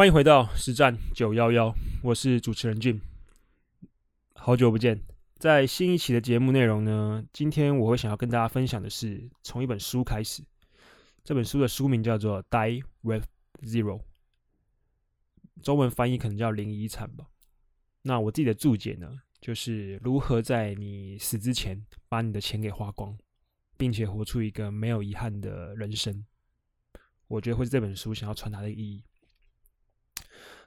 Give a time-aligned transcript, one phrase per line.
[0.00, 2.98] 欢迎回到实战九幺幺，我是主持人俊
[4.32, 4.98] 好久不见。
[5.36, 10.42] 在新一期的节目内容呢，今天我会想要跟大家分享的是从一本书开始。
[11.22, 13.26] 这本书的书名叫做《Die with
[13.60, 13.98] Zero》，
[15.62, 17.26] 中文翻译可能叫零遗产吧。
[18.00, 23.14] 那我自己的注解呢，就是如何在你死之前把你的钱给花光，
[23.76, 26.24] 并且活出一个没有遗憾的人生。
[27.26, 29.04] 我觉得会是这本书想要传达的意义。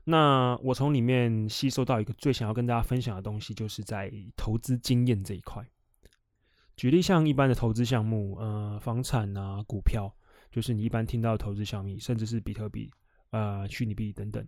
[0.06, 5.66] 那我从里面吸收到一个最想要跟大家分享的东西，就是在投资经验这一块。
[6.76, 10.14] 举例像一般的投资项目，呃，房产啊、股票，
[10.52, 12.92] 就是你一般听到的投资项目，甚至是比特币、
[13.30, 14.46] 呃，虚拟币等等，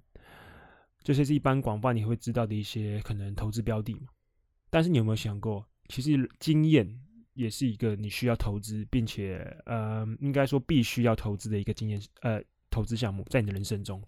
[1.03, 4.07] 这些是一般广泛你会知道的一些可能投资标的嘛。
[4.69, 6.99] 但是你有没有想过，其实经验
[7.33, 14.03] 也是一个你需要投资，并且呃，应该说必须要投资的一个经验，呃，投资项目在你的人生中。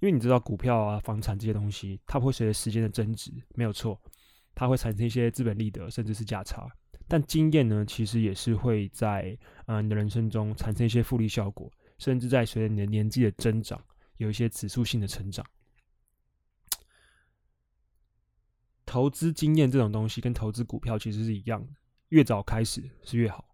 [0.00, 4.00] 因为你知道股票啊、房产这些东西，它会随着时间的增值，没有错，
[4.54, 6.68] 它会产生一些资本利得，甚至是价差。
[7.08, 13.82] 但经验呢，其实也是会在呃你的人生中产生一些复利效果，甚至在随着你的年纪的增长，
[14.18, 15.44] 有一些指数性的成长。
[18.84, 21.72] 投资经验这种东西跟投资股票其实是一样的，
[22.10, 23.48] 越早开始是越好，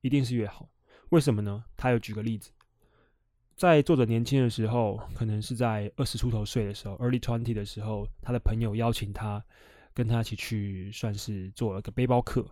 [0.00, 0.68] 一定是越好。
[1.10, 1.64] 为什么呢？
[1.76, 2.50] 他有举个例子。
[3.56, 9.42] 在作者年轻的时候，可能是在二十出头岁的时候，early twenty 的时候，他的朋友邀请他
[9.92, 12.44] 跟他一起去，算是做了个背包客，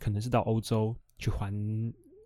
[0.00, 1.52] 可能是到欧洲去环，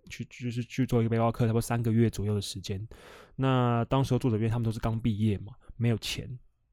[0.08, 2.88] 去就是去做一个背包客，差不多三个月左右的时间。
[3.36, 6.27] 那当时候作者因为他们都是刚毕业嘛，没有钱，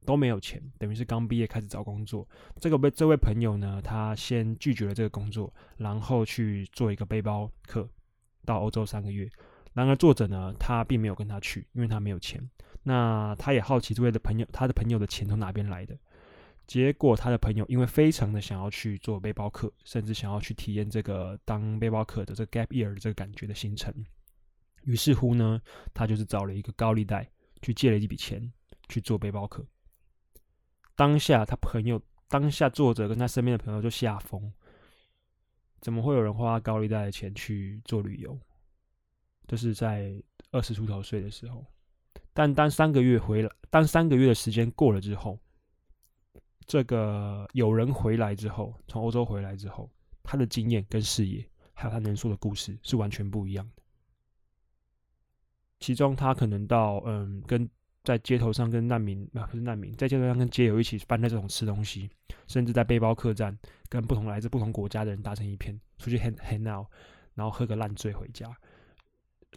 [0.05, 2.25] 都没有钱，等于是刚毕业开始找工作。
[2.55, 7.85] 这个被这位朋友呢，他先拒绝了这个工作，然后去做一个背包客，
[8.45, 9.29] 到欧洲三个月。
[9.79, 12.45] 然而，作者呢，他并没有跟他去，因为他没有钱。
[12.83, 15.97] 那他也好奇这位的朋友，他的朋友的钱从哪边来的？
[16.67, 23.93] 结果，他的朋友因为非常的想要去做背包客，甚至想要去体验这个当背包客的这个 gap year 这个感觉的行程。
[24.83, 25.61] 于是乎呢，
[25.93, 27.31] 他就是找了一个高利贷，
[27.61, 28.51] 去借了一笔钱
[28.89, 29.65] 去做背包客。
[30.93, 34.51] 当下，他朋友，当下作者跟他身边的朋友就吓疯：
[35.79, 38.37] 怎么会有人花高利贷的钱去做旅游？
[39.49, 40.13] 就是在
[40.51, 41.65] 二十出头岁的时候，
[42.33, 45.39] 但当三个月回来，当三个月的时间过了之后，
[46.67, 49.89] 这个有人回来之后，从欧洲回来之后，
[50.21, 51.43] 他的经验跟视野，
[51.73, 53.81] 还有他能说的故事是完全不一样的。
[55.79, 57.67] 其中，他可能到嗯，跟
[58.03, 62.07] 在街头上跟难民啊，不是难民，在街头上跟街友一起搬在这种吃东西，
[62.45, 66.85] 甚至在背包客栈跟不同来自不同国家的人打成一片，出去 hang hang out，
[67.33, 68.55] 然后喝个烂醉回家。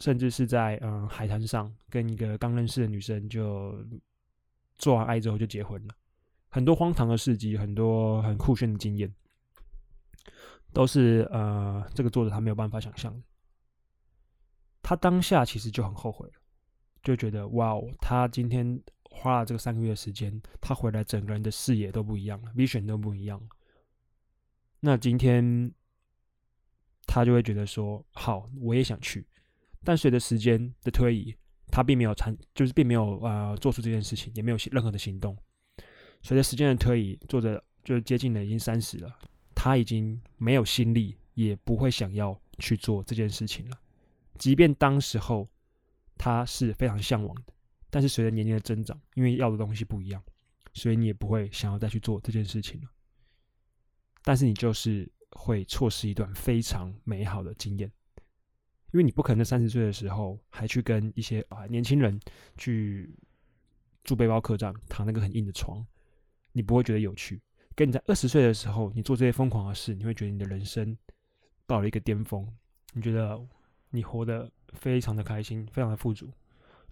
[0.01, 3.77] 甚至是在嗯海滩上跟一个刚认识的女生就
[4.79, 5.95] 做完爱之后就结婚了，
[6.49, 9.15] 很多荒唐的事迹，很多很酷炫的经验，
[10.73, 13.23] 都是呃这个作者他没有办法想象的。
[14.83, 16.35] 他当下其实就很后悔了，
[17.03, 23.47] 就觉得哇哦，他今天花了这个三个月的时间，他回来整个人的视野都不一样了，vision 都不一样了。
[24.81, 25.73] 那今天
[27.07, 29.25] 他就会觉得说，好，我也想去。
[29.85, 31.35] 但随着时间的推移，
[31.71, 35.37] 他并没有参，就是并没有呃做出这件事情，也没有任何的行动。
[36.23, 39.13] 随着时间的推移，作者就是接近了已经三十了，
[39.55, 43.79] 他已经没有心力，也不会想要去做这件事情了。
[44.39, 45.49] 即便当时候
[46.17, 47.53] 他是非常向往的，
[47.91, 50.23] 但是随着年龄的增长，因为要的东西不一样，
[50.75, 52.89] 所以你也不会想要再去做这件事情了。
[54.23, 57.91] 但是你就是会错失一段非常美好的经验。
[58.93, 62.19] 因为你不可能在三十岁的时候还去跟一些啊年轻人
[62.57, 63.11] 去
[64.05, 65.85] 住背包客栈，躺那个很硬的床，
[66.53, 67.41] 你不会觉得有趣。
[67.75, 70.97] 跟你在二十岁的时候，你做这些疯狂的事，你会觉得你的人生
[71.67, 72.47] 到了一个巅峰，
[72.93, 73.41] 你觉得
[73.91, 76.31] 你活得非常的开心，非常的富足。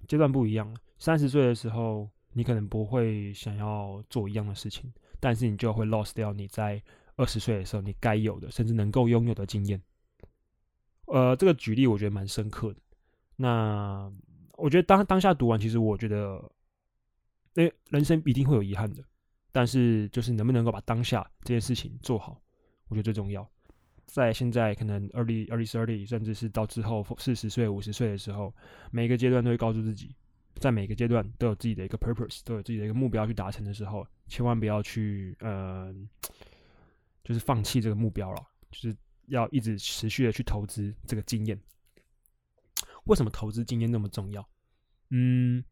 [0.08, 6.82] 阶段不一样，三十岁的时候，你可能不会想要做一样的事情，但是你就会 lost 掉你在
[7.16, 9.78] 二十岁的时候你该有的，甚至能够拥有的经验。
[11.10, 12.80] 呃，这个举例我觉得蛮深刻的。
[13.34, 14.10] 那
[14.52, 16.40] 我觉得当当下读完，其实我觉得，
[17.54, 19.02] 诶，人生一定会有遗憾的。
[19.50, 22.40] 但是就是能不能够把当下这件事情做好，
[22.86, 23.44] 我觉得最重要。
[24.06, 28.54] 在现在可能 early early thirty，甚至是到之后四十岁、五十岁的时候，
[28.92, 30.14] 每个阶段都会告诉自己，
[30.60, 35.92] 在每个阶段都有自己的一个 purpose，都有自己的一个目标去达成的时候，千万不要去呃，
[37.24, 38.96] 就是放弃这个目标了，就是。
[39.30, 41.58] 要一直持续的去投资这个经验。
[43.04, 44.46] 为什么投资经验那么重要？
[45.08, 45.64] 嗯，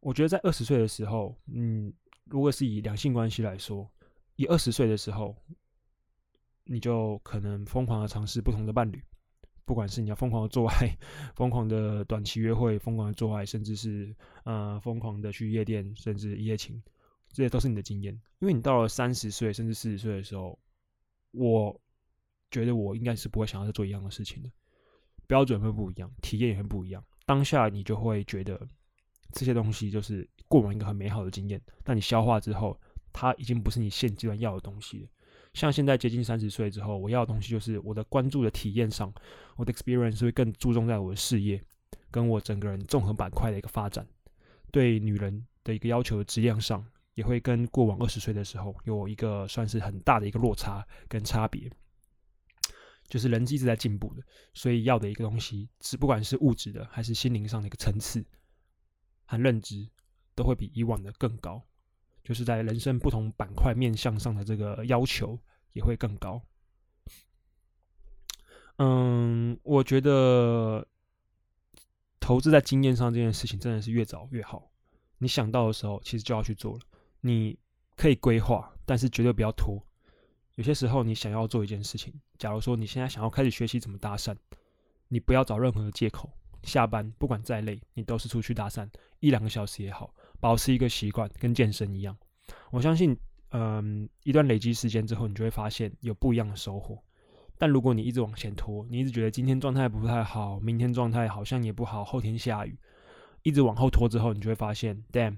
[0.00, 1.92] 我觉得在二十岁的时候，嗯，
[2.24, 3.88] 如果是以两性关系来说，
[4.36, 5.36] 以二十岁的时候，
[6.64, 9.02] 你就可能疯狂的尝试不同的伴侣，
[9.64, 10.96] 不管是你要疯狂的做爱、
[11.34, 14.14] 疯狂的短期约会、疯狂的做爱，甚至是
[14.44, 16.82] 呃疯狂的去夜店，甚至一夜情，
[17.30, 18.12] 这些都是你的经验。
[18.40, 20.58] 因为你到了三十岁甚至四十岁的时候，
[21.30, 21.80] 我
[22.52, 24.50] 觉得我应该是不会想要再做一样的事情的，
[25.26, 27.02] 标准会不一样，体验也会不一样。
[27.26, 28.60] 当下你就会觉得
[29.32, 32.78] 这些东西就是过往一个很美好的经验，但你消化之后，
[33.12, 35.08] 它已经不是你现阶段要的东西了。
[35.54, 39.12] 像现在接近三十岁之后，我要的东西就是我的关注的体验上，
[39.56, 41.62] 我的 experience 会更注重在我的事业，
[42.10, 44.06] 跟我整个人综合板块的一个发展，
[44.70, 46.84] 对女人的一个要求的质量上，
[47.14, 51.70] 也会跟过往二十岁的时候有一个算是很大的一个落差跟差别。
[53.12, 54.22] 就是人一直在进步的，
[54.54, 58.24] 所以要的一个东西，是不管是物质的还是心灵上的一个层次
[59.26, 59.86] 和认知，
[60.34, 61.62] 都会比以往的更高。
[62.24, 65.38] 就是在人生不同板块面向上的这个要求
[65.74, 66.42] 也会更高。
[68.78, 70.88] 嗯，我觉得
[72.18, 74.72] 投资在经验上这件事情真的是越早越好。
[75.18, 76.80] 你想到的时候，其实就要去做了。
[77.20, 77.58] 你
[77.94, 79.86] 可以规划，但是绝对不要拖。
[80.56, 84.36] 有些时候，你想要做一件事情，假如说你现在想要开始学习怎么搭讪，
[85.08, 86.30] 你不要找任何的借口。
[86.62, 88.88] 下班不管再累，你都是出去搭讪
[89.18, 92.16] 一两个小时也好，保持一个习惯，跟健身一样。
[92.70, 93.16] 我相信，
[93.50, 97.02] 嗯，一段累积时间之后，你就会发现有不一样的收获。
[97.58, 102.78] 但如果你一直往前拖，你一直觉得今天状态不太好，明天状态好像也不好，后天下雨，
[103.42, 105.36] 一直往后拖之后，你就会发现，damn，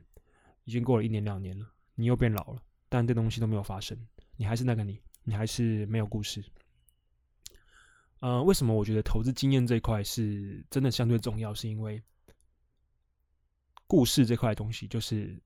[0.64, 3.96] 已经过了一年两年了，你又变老了，但这东西都没有发生。
[4.36, 6.44] 你还是那个你，你还是没有故事。
[8.20, 11.52] 呃，为什么我觉得投资经验这一块是真的相对重要？
[11.52, 12.02] 是因为
[13.86, 15.38] 故事这块东西就是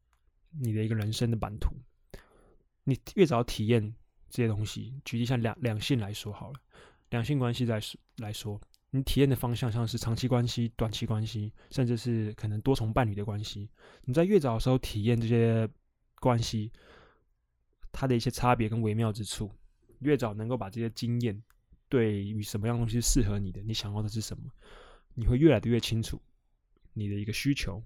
[0.50, 1.74] 你的一个人生的版图。
[2.84, 3.94] 你越早体验
[4.30, 6.60] 这些东西，举例像两两性来说好了，
[7.10, 7.80] 两性关系来
[8.18, 8.60] 来说，
[8.90, 13.68] 你体验的方向像是长期关系、短期关系，甚至是可能多重伴侣的关系。
[14.04, 15.68] 你在越早的时候体验这些
[16.20, 16.72] 关系。
[17.92, 19.50] 它的一些差别跟微妙之处，
[20.00, 21.42] 越早能够把这些经验，
[21.88, 24.44] 对于什么样东西适合你的，你想要的是什么，
[25.14, 26.20] 你会越来的越清楚
[26.92, 27.82] 你的一个需求。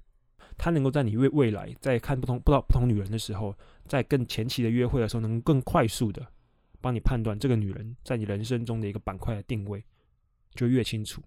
[0.58, 3.56] 它能够在你未未来在看不同不到不同女人的时候，
[3.86, 6.26] 在更前期的约会的时候，能更快速的
[6.80, 9.82] 帮你判断这个女人在你人生中的一个板块的定位，
[10.54, 11.22] 就越清楚。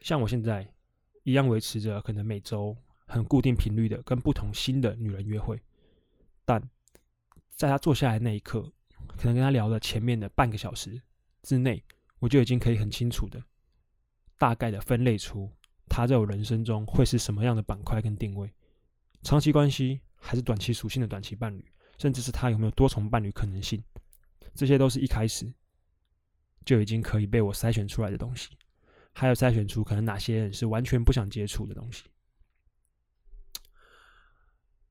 [0.00, 0.66] 像我现在
[1.24, 2.74] 一样维持着可能每周
[3.06, 5.60] 很固定频率的跟不同新的女人约会，
[6.44, 6.62] 但。
[7.60, 8.62] 在他坐下来那一刻，
[9.18, 10.98] 可能跟他聊了前面的半个小时
[11.42, 11.84] 之内，
[12.18, 13.38] 我就已经可以很清楚的、
[14.38, 15.52] 大概的分类出
[15.86, 18.50] 他在我人生中会是什么样的板块跟定位，
[19.24, 21.62] 长期关系还是短期属性的短期伴侣，
[21.98, 23.84] 甚至是他有没有多重伴侣可能性，
[24.54, 25.52] 这些都是一开始
[26.64, 28.48] 就已经可以被我筛选出来的东西，
[29.12, 32.04] 还有筛选出可能哪些人是完全不想接触的东西。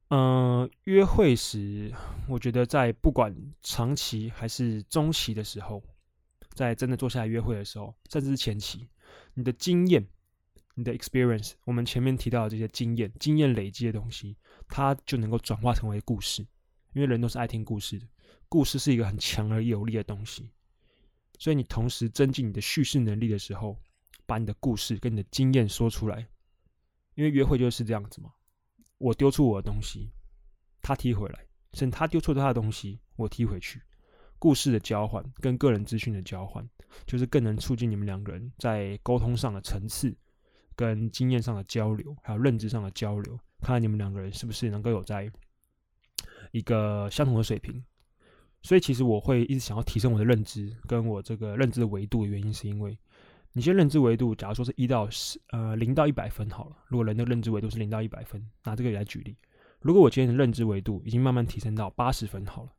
[0.10, 1.94] 嗯、约会时，
[2.28, 5.84] 我觉得在不管长期还是中期的时候，
[6.56, 8.88] 在真的坐下来约会的时候，甚至是前期，
[9.36, 10.08] 你的经验、
[10.74, 14.36] 你的 experience，我们前面提到的这些经验、经验累积的东西，
[14.68, 16.46] 它就能够转化成为故事。
[16.94, 18.08] 因为人都是爱听故事的，
[18.50, 20.50] 故事是一个很强而有力的东西。
[21.38, 23.78] 所以你同时增进你的叙事能力的时候，
[24.26, 26.28] 把你的故事跟你的经验说出来，
[27.14, 28.34] 因为约会就是这样子嘛。
[29.00, 30.12] 我丢出我的东西，
[30.82, 31.40] 他踢回来，
[31.74, 33.82] 甚至他丢出他的东西，我踢回去。
[34.38, 36.66] 故事的交换跟个人资讯的交换，
[37.06, 40.16] 就是更能促进你们两个人在沟通上的层次、
[40.76, 45.30] 跟经验上的交流，还有认知上的交流，看看你们两个人是不是能够有在
[46.52, 47.84] 一个相同的水平。
[48.62, 52.98] 所以，其实我会一直想要提升我的认知，跟我这个认知的维度的原因，是因为。
[53.54, 56.78] 你先认知维度，假如说是一到十，呃，零到一百分好了。
[56.88, 59.36] 如果人的认知维度是零到一百分，拿这个来举例。
[59.82, 62.74] 如果我今天的认知维度已经慢慢提升到八十分好了，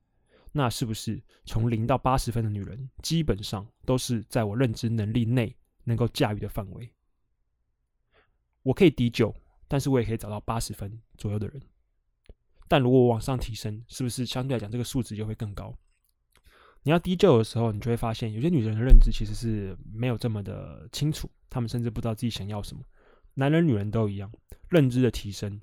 [0.53, 6.91] 那是不是从零到八十分的女人，基本上都是在我认知能力内能够驾驭的范围？
[8.63, 9.35] 我可以抵九，
[9.67, 11.61] 但是我也可以找到八十分左右的人。
[12.69, 15.75] 但如果我往上提升，是不是相对来讲这个数值就会更高？
[16.83, 22.83] 你要低就的时候，你就会发现有些女人的认知其实是没有这么的清楚，她们甚至不知道自己想要什么。
[23.35, 24.33] 男人、女人都一样，
[24.69, 25.61] 认知的提升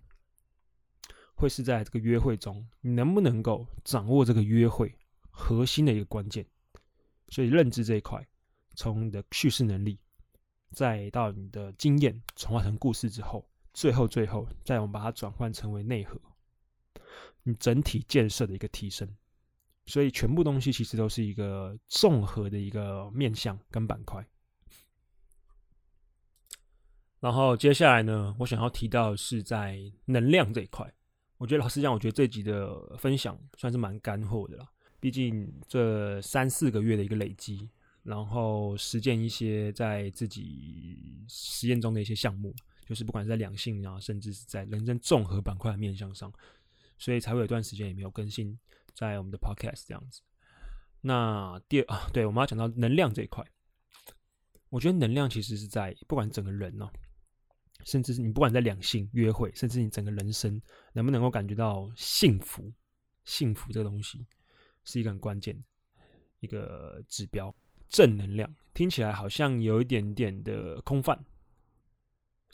[1.36, 4.96] 会是在这个约会中，你能不能够掌握这个约会
[5.30, 6.46] 核心的一个关键。
[7.30, 8.26] 所以，认知这一块，
[8.76, 10.00] 从你的叙事能力，
[10.72, 16.20] 再到你的经验转化成故事之后，最后最后，再我们把它转换成为内核，
[17.44, 19.08] 你整体建设的一个提升。
[19.88, 24.24] 所以全部东西其实都是一个综合的一个面向跟板块。
[27.20, 30.94] 然后接下来呢，我想要提到是在能量这一块。
[31.38, 34.68] 我觉得老实讲，我觉得这集的分享算是蛮干货的啦。
[35.00, 37.70] 毕竟这三四个月的一个累积，
[38.04, 42.54] 然后实践一些在自己实验中的一些项目，
[42.86, 46.32] 就是不管是在两性啊，甚至是在人生综合板块的面向上，
[46.98, 48.58] 所以才会有一段时间也没有更新。
[48.98, 50.22] 在我们的 podcast 这样子，
[51.02, 53.46] 那第二啊，对，我们要讲到能量这一块，
[54.70, 56.90] 我觉得能量其实是在不管整个人哦、
[57.86, 60.60] 甚至是你不管在两性约会，甚至你整个人生
[60.94, 62.74] 能不能够感觉到幸福，
[63.24, 64.26] 幸福这个东西
[64.84, 65.64] 是一个很关键的
[66.40, 67.54] 一个指标。
[67.90, 71.24] 正能量听起来好像有一点点的空泛，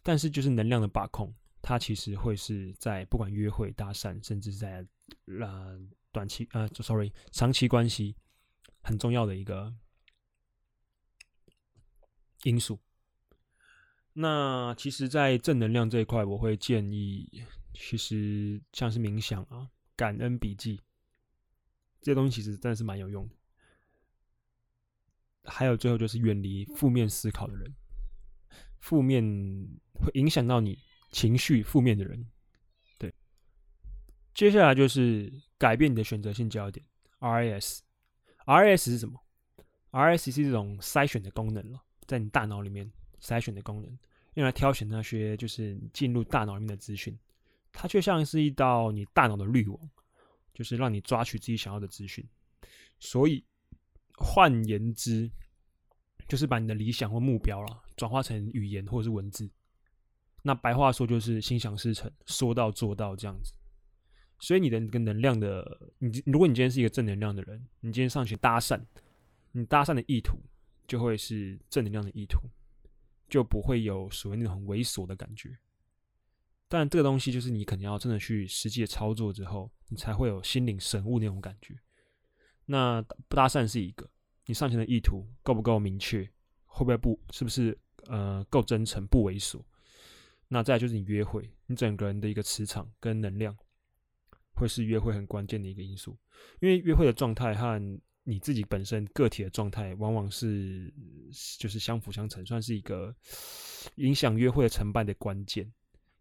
[0.03, 4.85] 但是就是能量的把控，它其实会是在不管约会搭讪，甚至在
[5.41, 5.79] 呃。
[6.13, 8.15] 短期呃，sorry，长期关系
[8.83, 9.73] 很重要的一个
[12.43, 12.79] 因素。
[14.13, 17.43] 那其实，在正能量这一块，我会建议，
[17.73, 20.79] 其实像是冥想啊、感恩笔记
[21.99, 23.35] 这些东西，其实真的是蛮有用的。
[25.45, 27.73] 还有最后就是远离负面思考的人，
[28.81, 29.23] 负面
[29.95, 30.77] 会影响到你
[31.11, 32.29] 情绪负面的人。
[34.33, 36.85] 接下来就是改变你的选择性焦点
[37.19, 39.19] ，RAS，RAS 是什么
[39.91, 43.99] ？RAS 是这种筛选的功能了，在你大脑里面筛选的功能，
[44.33, 47.17] 用来挑选那些就是进入大脑里面的资讯。
[47.71, 49.79] 它却像是一道你大脑的滤网，
[50.53, 52.27] 就是让你抓取自己想要的资讯。
[52.99, 53.43] 所以
[54.15, 55.29] 换言之，
[56.27, 59.49] 就是把你的理想或目标了转化成语言或者是文字。
[60.41, 63.53] 那白话说就是心想事成，说到做到这样子。
[64.43, 68.77] 所以你的一个能量的，你如果你今天是一个正能量的人，你今天上去搭讪，
[69.53, 70.37] 你搭讪的意图
[70.85, 72.41] 就会是正能量的意图，
[73.29, 75.57] 就不会有所谓那种很猥琐的感觉。
[76.67, 81.79] 但这个东西就是你可能要真的去实际的操作之后，你才会有心领神悟那种感觉。
[82.65, 84.09] 那不搭讪是一个，
[84.47, 86.29] 你上前的意图够不够明确，
[86.65, 89.61] 会不会不是不是呃够真诚不猥琐？
[90.49, 93.57] 那再就是你约会，你整个人的一个磁场跟能量。
[94.53, 96.17] 会是约会很关键的一个因素，
[96.59, 97.79] 因为约会的状态和
[98.23, 100.93] 你自己本身个体的状态，往往是
[101.59, 103.13] 就是相辅相成，算是一个
[103.95, 105.71] 影响约会的成败的关键。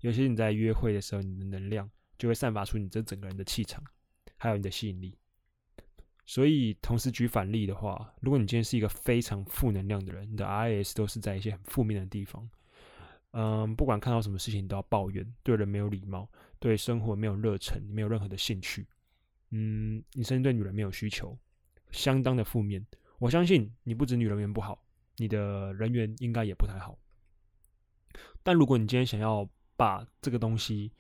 [0.00, 3.84] 尤其是你在约会的时候，你的能量就会散发出你这整个人的气场，
[4.36, 5.16] 还有你的吸引力。
[6.24, 12.48] 所以，同时举反例的话，如果你今天是一个非常负能量的人，你的 RAS 都是在一些很负面的地方。
[13.32, 18.86] 嗯，不管看到什么事情都要抱怨，对人没有礼貌，对生活没有热忱，没有任何的兴趣。
[19.50, 21.38] 嗯，你甚至对女人没有需求，
[21.90, 22.86] 相当的负面。
[23.18, 24.84] 我相信你不止女人缘不好，
[25.16, 26.98] 你的人缘应该也不太好。
[28.42, 29.48] 但如果你今天想要
[29.78, 30.92] 把这个东西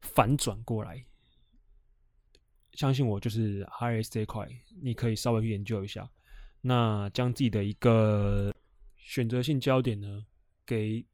[0.00, 1.04] 反转过来，
[2.72, 4.48] 相信我，就是 RS 这一块，
[4.80, 6.08] 你可以稍微去研究一下。
[6.62, 8.54] 那将自己的一个
[8.96, 10.24] 选择性焦点呢，
[10.64, 11.04] 给。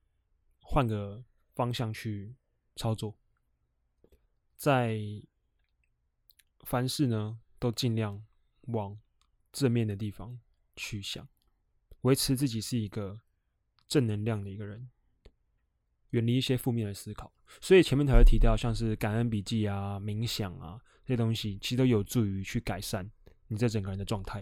[0.63, 1.23] 换个
[1.55, 2.35] 方向去
[2.77, 3.15] 操作，
[4.57, 4.99] 在
[6.61, 8.25] 凡事呢都尽量
[8.69, 8.99] 往
[9.53, 10.41] 正面的地方
[10.77, 11.29] 去想，
[12.03, 13.21] 维持自己是一个
[13.87, 14.89] 正能量的一个人，
[16.11, 17.31] 远离一些负面的思考。
[17.61, 23.11] 所以前面才会提到，像是感恩笔记啊、冥想啊这些东西，其实都有助于去改善
[23.49, 24.41] 你这整个人的状态。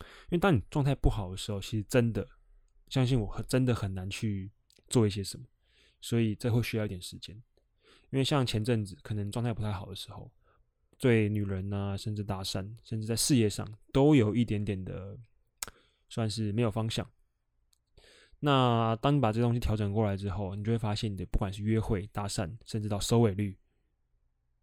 [0.00, 2.26] 因为当你状态不好的时候，其实真的
[2.88, 4.50] 相信我，真的很难去。
[4.88, 5.46] 做一些什么，
[6.00, 7.34] 所以这会需要一点时间。
[8.10, 10.30] 因为像前阵子可能状态不太好的时候，
[10.98, 15.18] 对女人啊，甚至搭讪，甚至在事业上都有一点点的，
[16.08, 17.10] 算是没有方向。
[18.38, 23.58] 那当你把这东西调整过来之后，你就会发现你的不管是约会、搭讪，甚至到收尾率，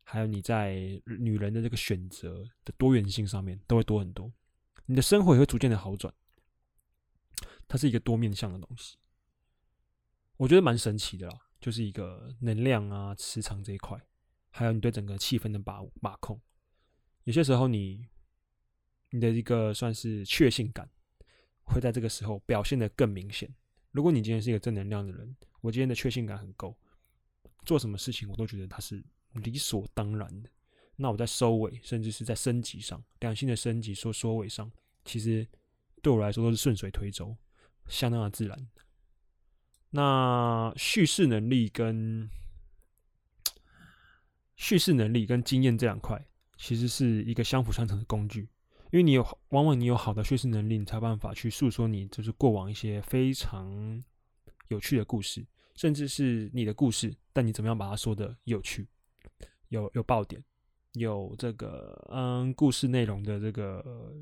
[0.04, 4.32] 还有你在女人的这个选择的多元性上面，都会多很多。
[4.86, 6.14] 你的生活也会逐渐的好转。
[7.68, 8.98] 它是一个多面向的东西。
[10.42, 13.96] 我觉得蛮神奇的啦，就是一个能量啊、磁场这一块，
[14.50, 16.42] 还有你对整个气氛的把把控。
[17.26, 18.08] 有些时候你，
[19.12, 20.90] 你的一个算是确信感，
[21.62, 23.54] 会在这个时候表现得更明显。
[23.92, 26.76] 如果你今天是一个正能量的人，我今天的确信感很够，
[27.64, 30.50] 做什么事情我都觉得它是理所当然的。
[30.96, 34.72] 那我在收尾，甚至是在升级上，两性的升级说收尾上，
[35.06, 35.48] 其实
[36.02, 37.38] 对我来说都是顺水推舟，
[37.88, 38.68] 相当的自然。
[39.92, 42.30] 那叙事能力跟
[44.56, 46.26] 叙事能力跟经验这两块，
[46.58, 48.48] 其实是一个相辅相成的工具。
[48.92, 54.04] 因为你有，往往你有好的叙事能力，你才有办法去诉说你就是过往一些非常
[54.68, 55.46] 有趣的故事，
[55.76, 58.86] 甚至是你的故事，但你怎么样把它说的有趣，
[59.70, 60.44] 有有爆点，
[60.94, 64.14] 有这个嗯故事内容的这个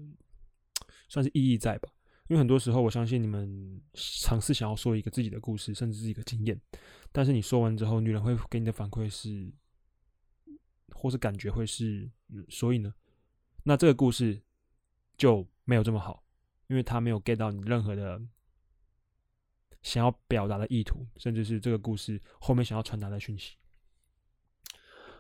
[1.08, 1.90] 算是意义在吧？
[2.30, 6.62] 因为很多时候，我相信你们尝试想要说一个自己的故事，甚至是一个经验，
[7.12, 9.52] 但是你说完之后，女人会给你的反馈是，
[10.94, 12.94] 或是感觉会是，嗯，所以呢，
[13.64, 14.40] 那这个故事
[15.18, 16.24] 就没有这么好，
[16.68, 18.22] 因为他没有 get 到你任何的
[19.82, 23.56] 想要表达的意图，甚至是这个故事后面想要传达的讯息。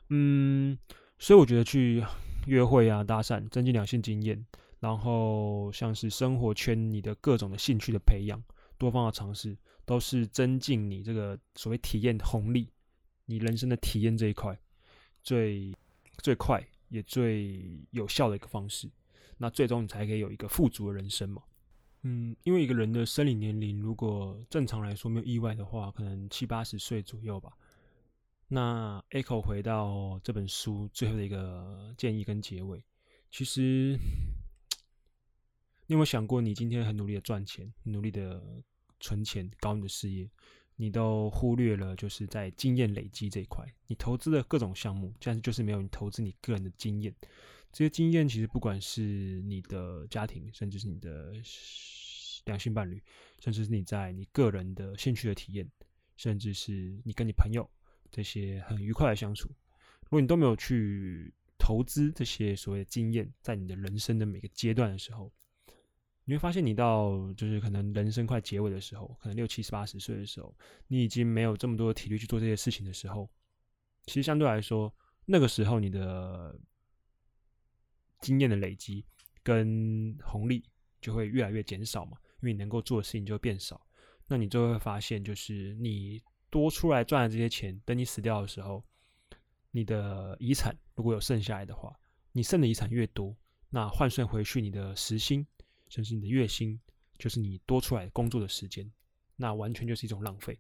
[0.10, 0.78] 嗯，
[1.18, 2.06] 所以我觉得去
[2.46, 4.46] 约会啊、搭讪、增进两性经验。
[4.80, 8.42] 然后像是生活圈，你的各种的兴趣的培养，
[8.78, 12.72] 多方的尝试，都是增进你这个所谓体验红利，
[13.26, 14.58] 你人生的体验这一块，
[15.22, 15.76] 最
[16.24, 18.90] 最快也最有效的一个方式。
[19.38, 21.44] 那最终你才可以有一个富足的人生嘛。
[22.04, 27.52] 嗯，因为一个人的生理年龄，如果正常来说没有意外的话，可能七八十岁左右吧。
[28.48, 32.82] 那 Echo 回到这本书最后的一个建议跟结尾，
[33.30, 34.00] 其实。
[35.90, 38.40] 你有没有想过，你今天很努力的赚钱，努力的
[39.00, 40.30] 存钱，搞你的事业，
[40.76, 43.66] 你都忽略了就是在经验累积这一块。
[43.88, 47.12] 你投资的各种项目，但是就是没有你投资你个人的经验。
[47.72, 51.34] 这些经验其实不管是你的家庭，甚至是你的
[52.46, 53.02] 两性伴侣，
[53.40, 55.68] 甚至是你在你个人的兴趣的体验，
[56.18, 57.68] 甚至是你跟你朋友
[58.12, 59.50] 这些很愉快的相处，
[60.02, 65.34] 如果你都没有去投资这些所谓的经验，在你的人生的每个阶段的时候，
[66.30, 70.56] 你会发现，你到就是可能人生快结尾的时候，可能六七十八十岁的时候，
[70.88, 73.28] 你已经没有这么多体力去做这些事情的时候，
[74.06, 74.94] 其实相对来说，
[75.26, 76.56] 那个时候你的
[78.22, 79.04] 经验的累积
[79.42, 80.64] 跟红利
[81.02, 83.82] 就会越来越减少嘛，因为你能够做的事情就会变少。
[84.28, 88.86] 那你就会发现，就是你多出来赚的这些钱，等你死掉的时候，
[89.72, 91.92] 你的遗产如果有剩下来的话，
[92.34, 93.36] 你剩的遗产越多，
[93.72, 95.44] 那换算回去你的时薪。
[95.90, 96.80] 甚至你的月薪，
[97.18, 98.90] 就是你多出来工作的时间，
[99.36, 100.58] 那完全就是一种浪费。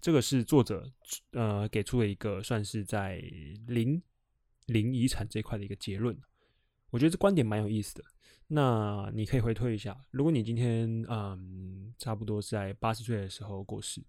[0.00, 0.90] 这个是作者
[1.32, 3.18] 呃给出了一个算是在
[3.66, 4.02] 零
[4.66, 6.18] 零遗产这块的一个结论。
[6.88, 8.04] 我觉得这观点蛮有意思的。
[8.48, 14.02] 那你可以回推一下，如果你今天嗯差不多在八十岁的时候过世，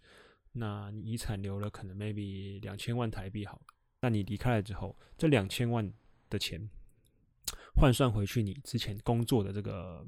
[0.54, 3.62] 那你遗产留了可能 maybe 两千万台币好。
[3.99, 5.93] 那你离开了之后，这两千万
[6.30, 6.69] 的钱
[7.75, 10.08] 换算回去，你之前工作的这个。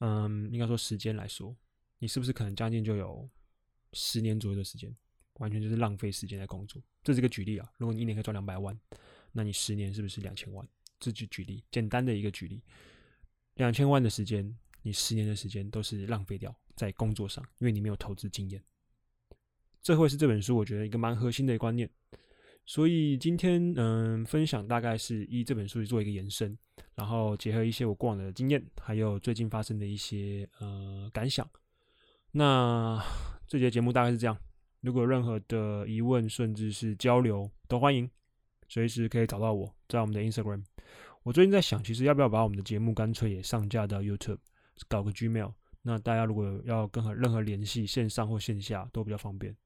[0.00, 1.56] 嗯，应该说时间来说，
[1.98, 3.28] 你是不是可能将近就有
[3.92, 4.94] 十年左右的时间，
[5.34, 6.82] 完全就是浪费时间在工作？
[7.02, 7.72] 这是一个举例啊。
[7.78, 8.78] 如果你一年可以赚两百万，
[9.32, 10.66] 那你十年是不是两千万？
[10.98, 12.62] 这就举例，简单的一个举例。
[13.54, 18.62] 两千万的时间，你十年的时间都是浪费掉在工作上，因为你没有投资经验。
[19.82, 21.88] 这会是这本书我觉得一个蛮核心的观念。
[22.64, 26.58] 所以今天嗯，分享大概是以这本书去做一个延伸，
[26.96, 31.48] 然后结合一些我过往的经验，还有最近发生的一些呃感想。
[32.32, 33.00] 那
[33.46, 34.36] 这节节目大概是这样。
[34.80, 38.10] 如果有任何的疑问，甚至是交流，都欢迎，
[38.68, 40.64] 随时可以找到我，在我们的 Instagram。
[41.22, 44.38] 我最近在想，其实要不要把我们的节目干脆也上架到 YouTube，
[44.88, 45.52] 搞个 Gmail。
[45.82, 49.56] 那大家如果要跟任何联系，线上或线下都比较方便。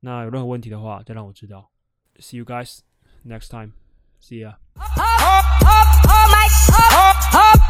[0.00, 1.70] 那有任何问题的话，再让我知道。
[2.18, 2.80] See you guys
[3.26, 3.72] next time.
[4.20, 5.33] See ya.
[7.14, 7.63] hop, hop.